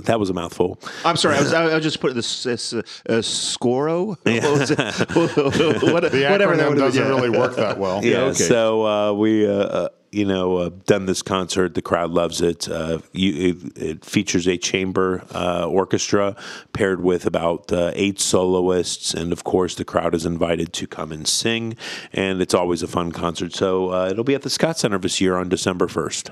[0.00, 0.78] that was a mouthful.
[1.04, 1.36] I'm sorry.
[1.36, 2.78] I was, I was just putting this, this uh,
[3.08, 4.16] uh, Scoro.
[4.26, 4.40] Yeah.
[5.92, 7.08] what, the whatever that doesn't yeah.
[7.08, 8.04] really work that well.
[8.04, 8.10] Yeah.
[8.10, 8.34] yeah okay.
[8.34, 9.46] So uh, we.
[9.46, 11.74] Uh, uh you know, uh, done this concert.
[11.74, 12.68] The crowd loves it.
[12.68, 16.36] Uh, you, it, it, features a chamber uh, orchestra
[16.72, 21.10] paired with about uh, eight soloists, and of course, the crowd is invited to come
[21.10, 21.76] and sing.
[22.12, 23.54] And it's always a fun concert.
[23.54, 26.30] So it'll be at the Scott Center this year on December first.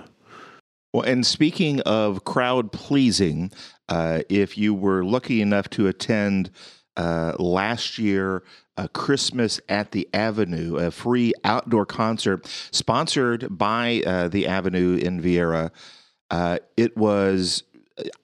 [0.92, 3.50] Well, and speaking of crowd pleasing,
[3.88, 6.50] uh, if you were lucky enough to attend
[6.98, 8.42] uh, last year,
[8.76, 15.20] a Christmas at the Avenue, a free outdoor concert sponsored by uh, the Avenue in
[15.20, 15.70] Viera,
[16.31, 17.62] uh, it was.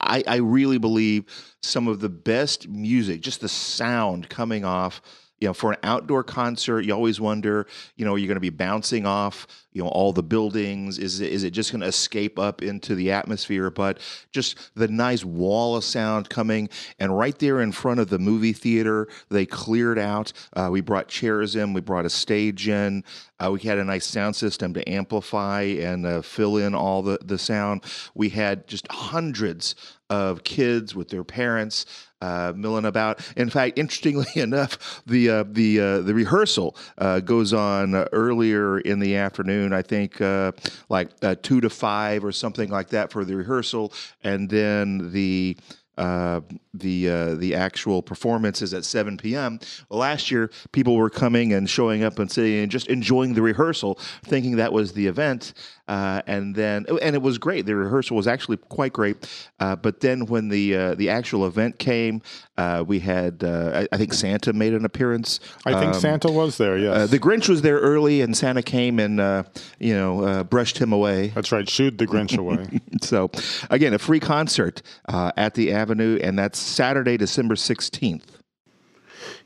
[0.01, 1.25] I, I really believe
[1.61, 4.99] some of the best music, just the sound coming off
[5.39, 8.41] you know, for an outdoor concert, you always wonder, you know, are you going to
[8.41, 10.97] be bouncing off, you know, all the buildings?
[10.97, 13.69] Is it, is it just going to escape up into the atmosphere?
[13.69, 13.99] But
[14.31, 18.53] just the nice wall of sound coming, and right there in front of the movie
[18.53, 20.33] theater, they cleared out.
[20.53, 23.03] Uh, we brought chairs in, we brought a stage in,
[23.39, 27.19] uh, we had a nice sound system to amplify and uh, fill in all the
[27.23, 27.83] the sound.
[28.13, 29.75] We had just hundreds
[30.09, 31.85] of kids with their parents
[32.21, 33.25] uh, milling about.
[33.37, 38.99] In fact, interestingly enough, the uh, the uh, the rehearsal uh, goes on earlier in
[38.99, 39.58] the afternoon.
[39.73, 40.51] I think uh,
[40.89, 43.93] like uh, two to five or something like that for the rehearsal,
[44.23, 45.57] and then the
[45.99, 46.39] uh,
[46.73, 49.59] the uh, the actual performances at 7 p.m.
[49.89, 53.95] Last year, people were coming and showing up and sitting and just enjoying the rehearsal,
[54.23, 55.53] thinking that was the event.
[55.89, 57.65] Uh, and then and it was great.
[57.65, 59.27] The rehearsal was actually quite great.
[59.59, 62.21] Uh, but then when the uh, the actual event came,
[62.57, 65.39] uh, we had uh, I, I think Santa made an appearance.
[65.65, 66.77] I think Um, Santa was there.
[66.77, 69.43] Yes, uh, the Grinch was there early, and Santa came and uh,
[69.79, 71.29] you know uh, brushed him away.
[71.29, 71.67] that's right.
[71.67, 72.79] Shooed the Grinch away.
[73.01, 73.31] So,
[73.69, 78.37] again, a free concert uh, at the Avenue, and that's Saturday, December sixteenth.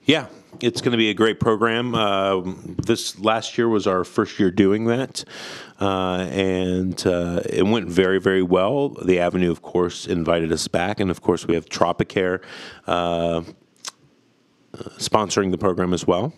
[0.05, 0.27] Yeah,
[0.59, 1.95] it's going to be a great program.
[1.95, 2.41] Uh,
[2.85, 5.23] this last year was our first year doing that,
[5.83, 8.89] uh, and uh, it went very, very well.
[8.89, 12.41] The Avenue, of course, invited us back, and of course, we have Tropicare.
[12.87, 13.41] Uh,
[14.97, 16.33] sponsoring the program as well.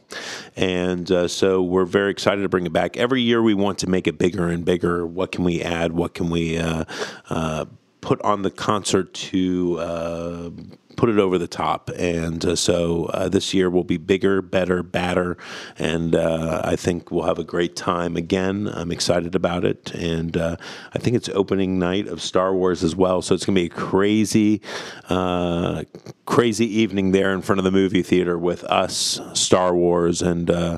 [0.57, 2.97] And uh, so we're very excited to bring it back.
[2.97, 5.07] Every year we want to make it bigger and bigger.
[5.07, 5.93] What can we add?
[5.93, 6.83] What can we uh,
[7.29, 7.65] uh,
[8.01, 10.49] put on the concert to uh,
[10.95, 11.89] put it over the top?
[11.97, 15.37] And uh, so uh, this year will be bigger, better, badder.
[15.77, 18.69] And uh, I think we'll have a great time again.
[18.73, 19.93] I'm excited about it.
[19.93, 20.57] And uh,
[20.93, 23.21] I think it's opening night of Star Wars as well.
[23.21, 24.61] So it's going to be a crazy,
[25.09, 25.83] uh,
[26.25, 30.77] crazy evening there in front of the movie theater with us, Star Wars, and uh,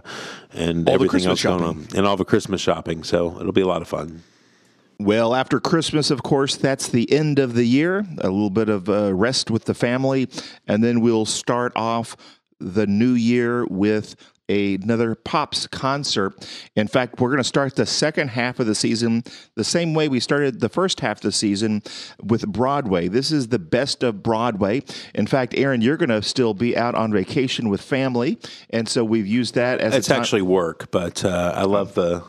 [0.53, 3.03] and All everything else going on, and all the Christmas shopping.
[3.03, 4.23] So it'll be a lot of fun.
[4.99, 8.05] Well, after Christmas, of course, that's the end of the year.
[8.17, 10.27] A little bit of uh, rest with the family,
[10.67, 12.17] and then we'll start off
[12.59, 14.15] the new year with
[14.49, 16.33] another Pops concert.
[16.75, 19.23] In fact, we're going to start the second half of the season
[19.55, 21.83] the same way we started the first half of the season
[22.23, 23.07] with Broadway.
[23.07, 24.83] This is the best of Broadway.
[25.13, 29.03] In fact, Aaron, you're going to still be out on vacation with family, and so
[29.03, 32.23] we've used that as It's a actually work, but uh, I love the.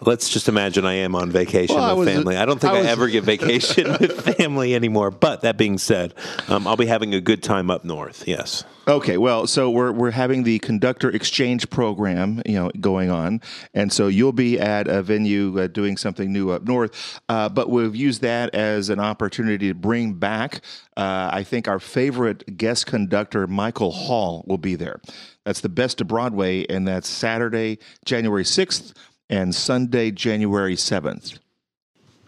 [0.00, 2.36] Let's just imagine I am on vacation Well, I with was- family.
[2.36, 5.10] I don't think I I, ever get vacation with family anymore.
[5.10, 6.14] But that being said,
[6.48, 8.24] um, I'll be having a good time up north.
[8.26, 8.64] Yes.
[8.86, 13.42] Okay, well, so we're we're having the conductor exchange program, you know, going on,
[13.74, 17.20] and so you'll be at a venue uh, doing something new up north.
[17.28, 20.62] Uh, but we've used that as an opportunity to bring back,
[20.96, 25.02] uh, I think, our favorite guest conductor, Michael Hall, will be there.
[25.44, 28.94] That's the best of Broadway, and that's Saturday, January sixth,
[29.28, 31.38] and Sunday, January seventh.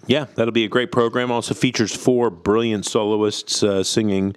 [0.06, 1.30] Yeah, that'll be a great program.
[1.30, 4.34] Also features four brilliant soloists uh, singing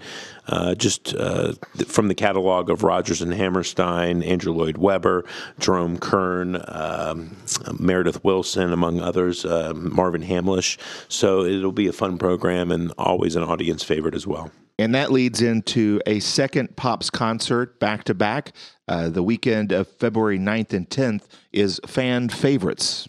[0.47, 1.53] uh, just uh,
[1.87, 5.25] from the catalog of Rodgers and Hammerstein, Andrew Lloyd Webber,
[5.59, 7.35] Jerome Kern, um,
[7.79, 10.77] Meredith Willson, among others, uh, Marvin Hamlisch.
[11.07, 14.51] So it'll be a fun program and always an audience favorite as well.
[14.77, 18.53] And that leads into a second Pops concert back to back.
[18.87, 23.07] Uh, the weekend of February 9th and 10th is fan favorites.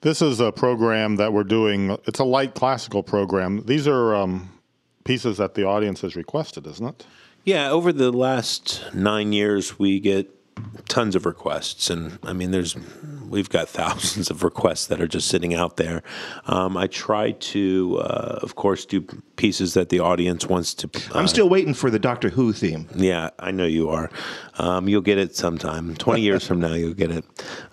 [0.00, 1.96] This is a program that we're doing.
[2.06, 3.64] It's a light classical program.
[3.66, 4.50] These are um,
[5.04, 7.06] pieces that the audience has requested, isn't it?
[7.44, 10.35] Yeah, over the last nine years, we get
[10.88, 12.76] tons of requests, and I mean, there's
[13.28, 16.02] we've got thousands of requests that are just sitting out there.
[16.46, 19.02] Um, I try to, uh, of course, do
[19.36, 20.90] pieces that the audience wants to.
[21.14, 22.88] Uh, I'm still waiting for the Doctor Who theme.
[22.94, 24.10] yeah, I know you are.
[24.58, 25.94] Um, you'll get it sometime.
[25.96, 27.24] Twenty years from now, you'll get it.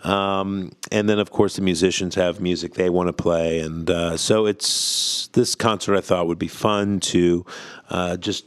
[0.05, 4.17] Um, and then, of course, the musicians have music they want to play, and uh,
[4.17, 5.95] so it's this concert.
[5.95, 7.45] I thought would be fun to
[7.89, 8.45] uh, just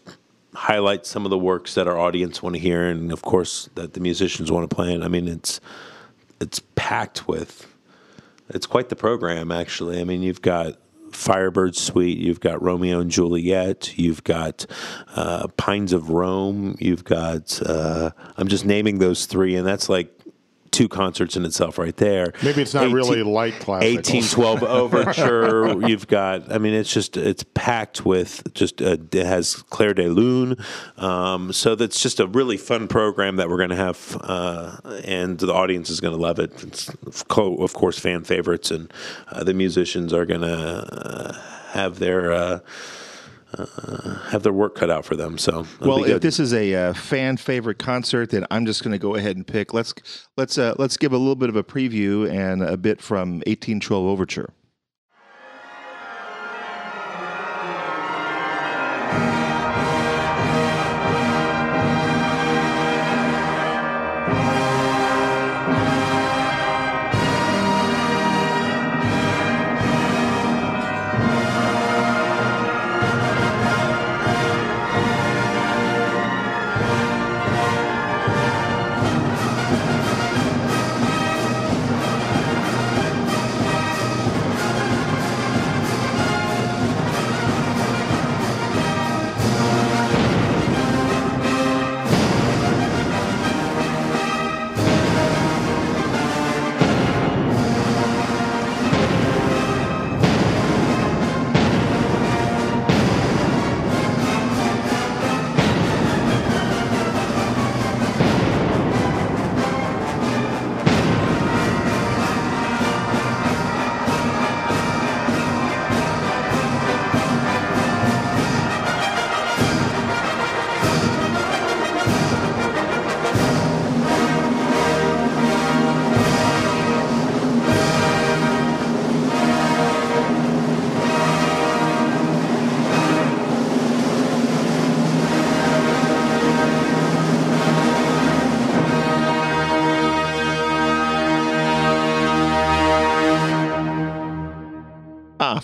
[0.56, 3.92] highlight some of the works that our audience want to hear, and of course that
[3.92, 4.92] the musicians want to play.
[4.92, 5.60] And I mean, it's
[6.40, 7.72] it's packed with.
[8.48, 10.00] It's quite the program, actually.
[10.00, 10.78] I mean, you've got
[11.12, 14.66] Firebird Suite, you've got Romeo and Juliet, you've got
[15.14, 17.60] uh, Pines of Rome, you've got.
[17.62, 20.15] Uh, I'm just naming those three, and that's like
[20.70, 22.32] two concerts in itself, right there.
[22.42, 23.94] Maybe it's not 18 really light classical.
[23.94, 29.56] 1812 overture you've got i mean it's just it's packed with just uh, it has
[29.70, 30.56] clair de lune
[30.98, 35.38] um, so that's just a really fun program that we're going to have uh, and
[35.38, 38.92] the audience is going to love it it's of co- of course fan favorites and
[39.28, 41.32] uh, the musicians are going to uh,
[41.72, 42.32] have their
[43.56, 46.92] uh, have their work cut out for them so Well, if this is a uh,
[46.92, 49.72] fan favorite concert, then I'm just going to go ahead and pick.
[49.72, 49.94] Let's
[50.36, 54.06] let's uh, let's give a little bit of a preview and a bit from 1812
[54.06, 54.50] Overture.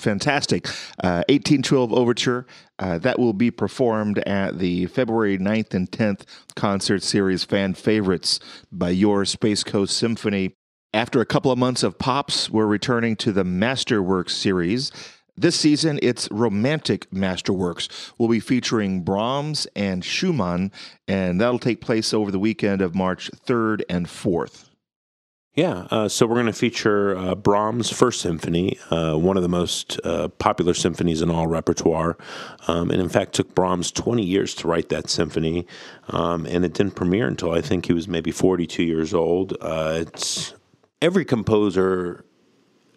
[0.03, 0.66] Fantastic.
[1.03, 2.46] Uh, 1812 Overture.
[2.78, 6.22] Uh, that will be performed at the February 9th and 10th
[6.57, 8.40] concert series Fan Favorites
[8.70, 10.55] by Your Space Coast Symphony.
[10.92, 14.92] After a couple of months of pops, we're returning to the Masterworks series.
[15.36, 18.12] This season, it's Romantic Masterworks.
[18.18, 20.70] We'll be featuring Brahms and Schumann,
[21.09, 24.68] and that'll take place over the weekend of March 3rd and 4th.
[25.55, 29.50] Yeah, uh, so we're going to feature uh, Brahms' First Symphony, uh, one of the
[29.50, 32.16] most uh, popular symphonies in all repertoire.
[32.68, 35.66] Um, and in fact, took Brahms 20 years to write that symphony,
[36.09, 39.55] um, and it didn't premiere until I think he was maybe 42 years old.
[39.61, 40.55] Uh, it's
[41.03, 42.24] every composer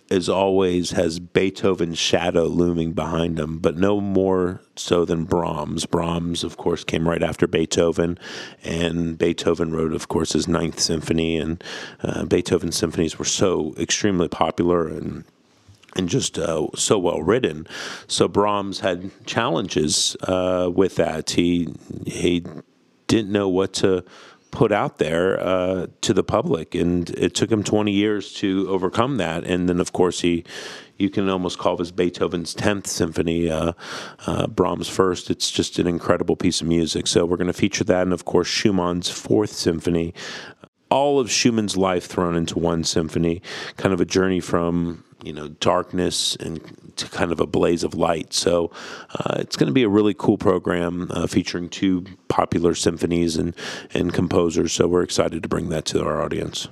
[0.09, 5.85] as always, has Beethoven's shadow looming behind him, but no more so than Brahms.
[5.85, 8.19] Brahms, of course, came right after Beethoven,
[8.63, 11.63] and Beethoven wrote, of course, his Ninth Symphony, and
[12.03, 15.23] uh, Beethoven's symphonies were so extremely popular and
[15.97, 17.65] and just uh, so well written.
[18.07, 21.31] So Brahms had challenges uh, with that.
[21.31, 21.73] He
[22.05, 22.43] he
[23.07, 24.03] didn't know what to
[24.51, 29.17] put out there uh, to the public, and it took him 20 years to overcome
[29.17, 29.43] that.
[29.43, 30.45] And then, of course, he
[30.97, 33.73] you can almost call this Beethoven's 10th symphony, uh,
[34.25, 35.29] uh, Brahms' first.
[35.29, 37.07] It's just an incredible piece of music.
[37.07, 40.13] So we're going to feature that, and of course Schumann's fourth symphony.
[40.89, 43.41] All of Schumann's life thrown into one symphony,
[43.75, 46.61] kind of a journey from you know darkness and
[46.97, 48.33] to kind of a blaze of light.
[48.33, 48.71] So
[49.13, 53.55] uh, it's going to be a really cool program uh, featuring two popular symphonies and
[53.93, 54.73] and composers.
[54.73, 56.67] So we're excited to bring that to our audience.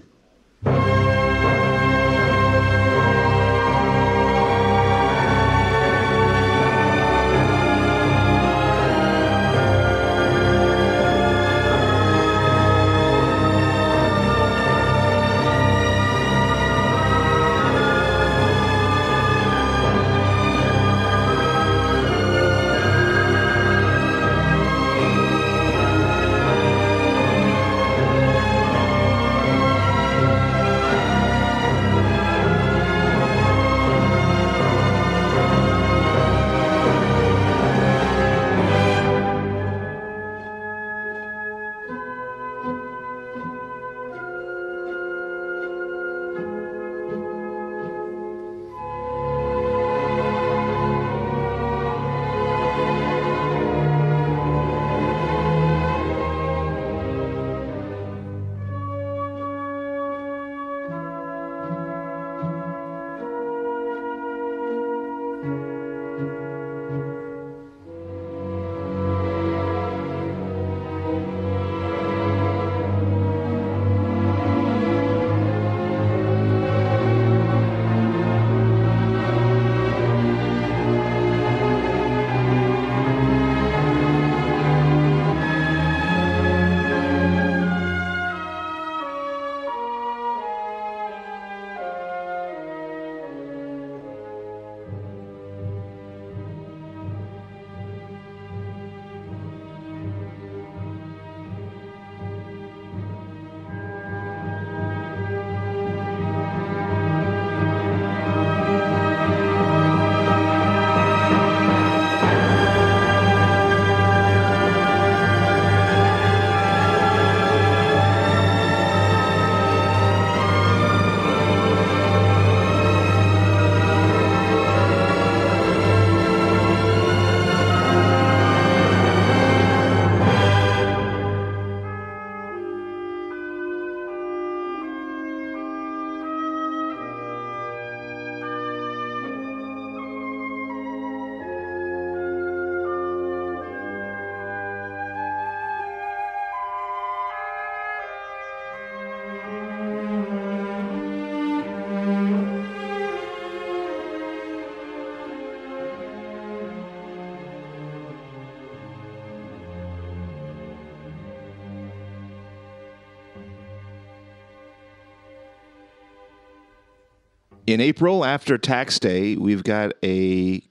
[167.66, 170.62] In April, after tax day, we've got a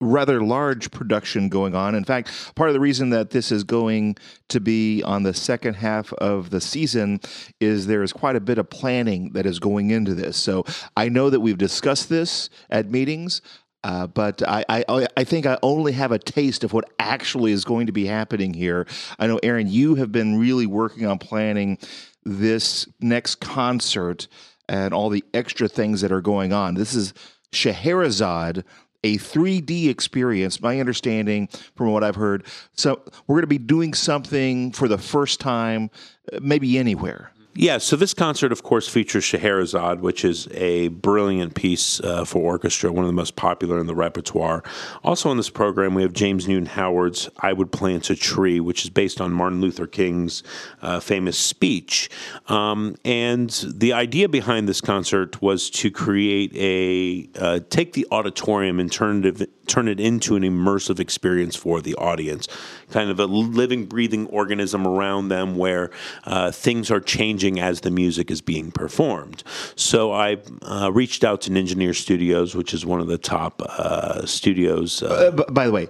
[0.00, 1.94] rather large production going on.
[1.94, 4.16] In fact, part of the reason that this is going
[4.48, 7.20] to be on the second half of the season
[7.60, 10.36] is there is quite a bit of planning that is going into this.
[10.36, 10.64] So
[10.96, 13.42] I know that we've discussed this at meetings.
[13.84, 17.64] Uh, but I, I, I think I only have a taste of what actually is
[17.64, 18.88] going to be happening here.
[19.20, 21.78] I know, Aaron, you have been really working on planning
[22.24, 24.26] this next concert
[24.68, 26.74] and all the extra things that are going on.
[26.74, 27.14] This is
[27.52, 28.64] Scheherazade,
[29.04, 30.60] a 3D experience.
[30.60, 32.44] My understanding from what I've heard,
[32.74, 35.90] so we're going to be doing something for the first time,
[36.32, 37.32] uh, maybe anywhere.
[37.60, 42.40] Yeah, so this concert, of course, features Scheherazade, which is a brilliant piece uh, for
[42.40, 44.62] orchestra, one of the most popular in the repertoire.
[45.02, 48.84] Also on this program, we have James Newton Howard's I Would Plant a Tree, which
[48.84, 50.44] is based on Martin Luther King's
[50.82, 52.08] uh, famous speech.
[52.46, 58.78] Um, and the idea behind this concert was to create a, uh, take the auditorium
[58.78, 62.46] and turn it, turn it into an immersive experience for the audience,
[62.92, 65.90] kind of a living, breathing organism around them where
[66.22, 69.44] uh, things are changing as the music is being performed.
[69.76, 74.26] So I uh, reached out to Engineer Studios, which is one of the top uh,
[74.26, 75.02] studios.
[75.02, 75.88] Uh, b- by the way,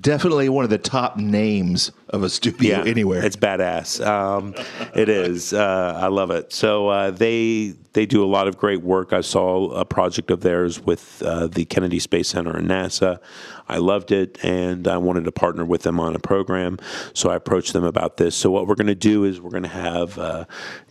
[0.00, 3.24] definitely one of the top names of a studio anywhere.
[3.24, 4.04] It's badass.
[4.04, 4.54] Um,
[4.94, 5.52] it is.
[5.52, 6.52] Uh, I love it.
[6.52, 9.12] So uh, they they do a lot of great work.
[9.12, 13.20] I saw a project of theirs with uh, the Kennedy Space Center and NASA.
[13.68, 16.78] I loved it, and I wanted to partner with them on a program.
[17.14, 18.36] So I approached them about this.
[18.36, 20.44] So what we're going to do is we're going to have uh,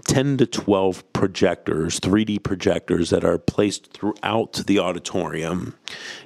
[0.06, 5.76] ten to twelve projectors, 3D projectors that are placed throughout the auditorium,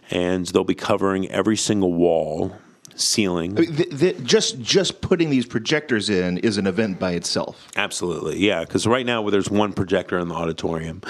[0.10, 2.56] and they'll be covering every single wall
[2.96, 3.58] ceiling.
[3.58, 7.68] I mean, just just putting these projectors in is an event by itself.
[7.76, 8.62] Absolutely, yeah.
[8.62, 11.02] Because right now there's one projector in the auditorium,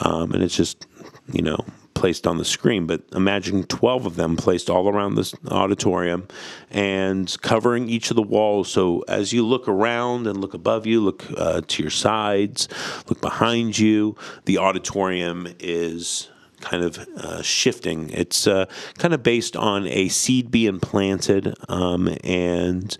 [0.00, 0.86] um, and it's just
[1.32, 1.58] you know
[1.94, 2.86] placed on the screen.
[2.86, 6.28] But imagine 12 of them placed all around this auditorium
[6.70, 8.70] and covering each of the walls.
[8.70, 12.68] So as you look around and look above you, look uh, to your sides,
[13.08, 16.28] look behind you, the auditorium is
[16.60, 18.10] kind of uh, shifting.
[18.10, 18.66] It's uh,
[18.98, 22.96] kind of based on a seed being planted um, and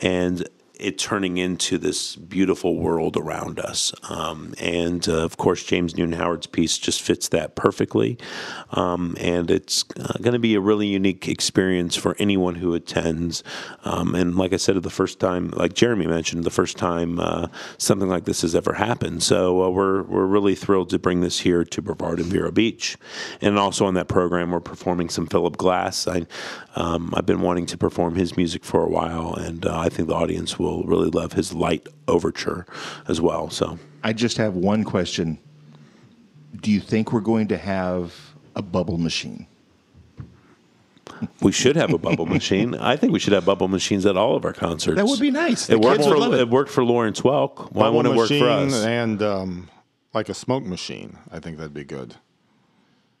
[0.00, 0.48] and
[0.78, 3.92] it turning into this beautiful world around us.
[4.08, 8.18] Um, and uh, of course, James Newton Howard's piece just fits that perfectly.
[8.70, 13.42] Um, and it's uh, going to be a really unique experience for anyone who attends.
[13.84, 17.48] Um, and like I said, the first time, like Jeremy mentioned, the first time uh,
[17.78, 19.22] something like this has ever happened.
[19.22, 22.96] So uh, we're, we're really thrilled to bring this here to Brevard and Vero Beach.
[23.40, 26.06] And also on that program, we're performing some Philip Glass.
[26.06, 26.26] I,
[26.76, 30.08] um, I've been wanting to perform his music for a while, and uh, I think
[30.08, 32.66] the audience will will really love his light overture
[33.06, 33.50] as well.
[33.50, 35.38] So I just have one question.
[36.60, 38.14] Do you think we're going to have
[38.54, 39.46] a bubble machine?
[41.40, 42.74] We should have a bubble machine.
[42.74, 44.96] I think we should have bubble machines at all of our concerts.
[44.96, 45.66] That would be nice.
[45.66, 46.40] The it worked kids would for love it.
[46.40, 47.72] it worked for Lawrence Welk.
[47.72, 48.84] Why wouldn't it work for us?
[48.84, 49.68] and um,
[50.14, 51.18] like a smoke machine.
[51.30, 52.14] I think that'd be good.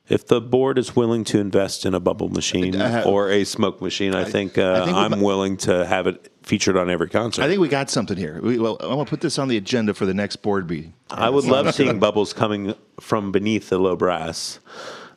[0.08, 3.82] If the board is willing to invest in a bubble machine Uh, or a smoke
[3.82, 7.42] machine, I think, uh, I think I'm willing to have it featured on every concert.
[7.42, 8.40] I think we got something here.
[8.42, 10.94] We, well, I'm going to put this on the agenda for the next board meeting.
[11.10, 14.58] I would love seeing bubbles coming from beneath the low brass.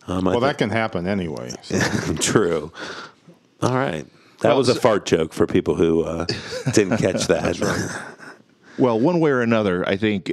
[0.07, 1.51] Um, I Well, that can happen anyway.
[1.61, 2.13] So.
[2.19, 2.73] true.
[3.61, 4.05] All right.
[4.41, 6.25] That Well, was a so- fart joke for people who uh,
[6.73, 7.57] didn't catch that.
[8.81, 10.31] Well, one way or another, I think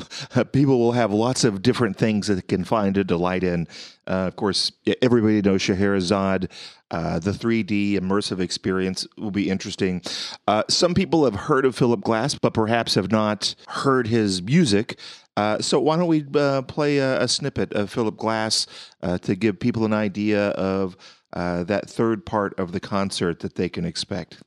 [0.52, 3.68] people will have lots of different things that they can find a delight in.
[4.06, 4.72] Uh, of course,
[5.02, 6.48] everybody knows Scheherazade.
[6.90, 10.00] Uh, the 3D immersive experience will be interesting.
[10.48, 14.98] Uh, some people have heard of Philip Glass, but perhaps have not heard his music.
[15.36, 18.66] Uh, so why don't we uh, play a, a snippet of Philip Glass
[19.02, 20.96] uh, to give people an idea of
[21.34, 24.38] that third part of the concert that they can expect?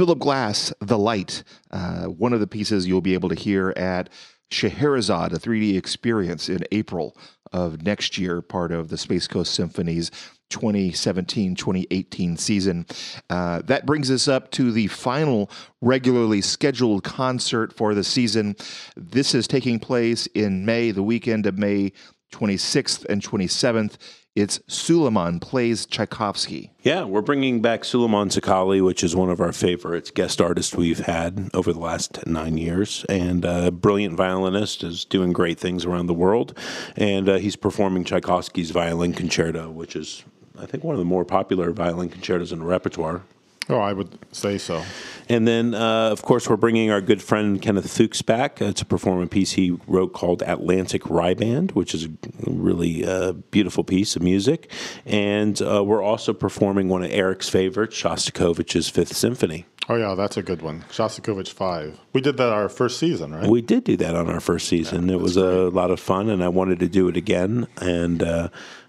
[0.00, 4.08] Philip Glass, The Light, uh, one of the pieces you'll be able to hear at
[4.50, 7.14] Scheherazade, a 3D experience in April
[7.52, 10.10] of next year, part of the Space Coast Symphony's
[10.48, 12.86] 2017 2018 season.
[13.28, 15.50] Uh, that brings us up to the final
[15.82, 18.56] regularly scheduled concert for the season.
[18.96, 21.92] This is taking place in May, the weekend of May
[22.32, 23.98] 26th and 27th.
[24.36, 26.70] It's Suliman plays Tchaikovsky.
[26.82, 31.00] Yeah, we're bringing back Suliman Tekalli, which is one of our favorites guest artists we've
[31.00, 36.06] had over the last nine years, and a brilliant violinist is doing great things around
[36.06, 36.56] the world,
[36.94, 40.22] and uh, he's performing Tchaikovsky's Violin Concerto, which is,
[40.56, 43.22] I think, one of the more popular violin concertos in the repertoire.
[43.70, 44.82] Oh, I would say so.
[45.28, 48.84] And then, uh, of course, we're bringing our good friend Kenneth Fuchs back uh, to
[48.84, 52.10] perform a piece he wrote called Atlantic Riband, which is a
[52.46, 54.70] really uh, beautiful piece of music.
[55.06, 59.66] And uh, we're also performing one of Eric's favorites, Shostakovich's Fifth Symphony.
[59.88, 60.84] Oh yeah, that's a good one.
[60.90, 61.98] Shostakovich Five.
[62.12, 63.48] We did that our first season, right?
[63.48, 65.08] We did do that on our first season.
[65.08, 65.46] Yeah, it was great.
[65.46, 67.66] a lot of fun, and I wanted to do it again.
[67.80, 68.48] And uh,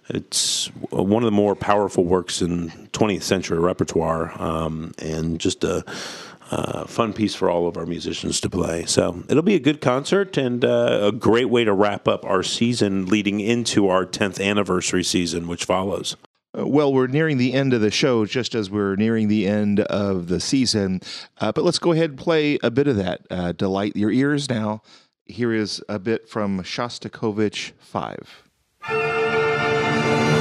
[0.10, 5.84] it's one of the more powerful works in 20th century repertoire, um, and just a,
[6.52, 8.86] a, fun piece for all of our musicians to play.
[8.86, 12.44] So it'll be a good concert and uh, a great way to wrap up our
[12.44, 16.18] season leading into our 10th anniversary season, which follows.
[16.58, 19.80] Uh, well, we're nearing the end of the show, just as we're nearing the end
[19.82, 21.02] of the season.
[21.40, 23.22] Uh, but let's go ahead and play a bit of that.
[23.30, 24.82] Uh, delight your ears now.
[25.26, 29.21] Here is a bit from Shostakovich 5.
[30.12, 30.41] Bye.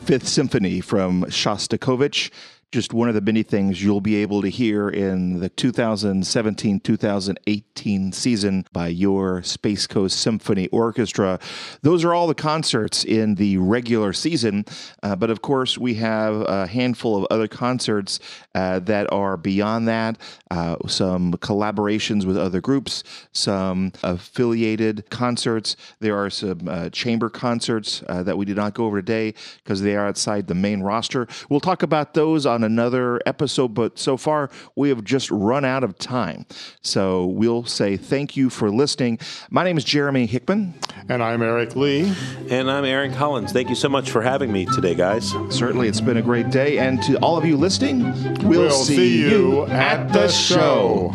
[0.00, 2.30] Fifth Symphony from Shostakovich
[2.72, 8.12] just one of the many things you'll be able to hear in the 2017 2018
[8.12, 11.38] season by your Space Coast Symphony Orchestra.
[11.82, 14.64] Those are all the concerts in the regular season,
[15.02, 18.18] uh, but of course, we have a handful of other concerts
[18.54, 20.16] uh, that are beyond that,
[20.50, 25.76] uh, some collaborations with other groups, some affiliated concerts.
[26.00, 29.82] There are some uh, chamber concerts uh, that we did not go over today because
[29.82, 31.28] they are outside the main roster.
[31.50, 35.84] We'll talk about those on another episode, but so far we have just run out
[35.84, 36.46] of time.
[36.82, 39.18] So we'll say thank you for listening.
[39.50, 40.74] My name is Jeremy Hickman.
[41.08, 42.12] And I'm Eric Lee.
[42.50, 43.46] And I'm Aaron Collier.
[43.48, 45.32] Thank you so much for having me today, guys.
[45.50, 46.78] Certainly, it's been a great day.
[46.78, 48.02] And to all of you listening,
[48.48, 51.10] we'll, We'll see you at the show.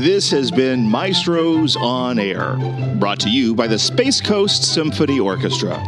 [0.00, 2.56] This has been Maestros on Air,
[2.98, 5.82] brought to you by the Space Coast Symphony Orchestra.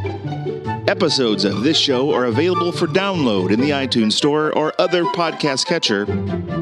[0.88, 5.66] Episodes of this show are available for download in the iTunes Store or other podcast
[5.66, 6.06] catcher,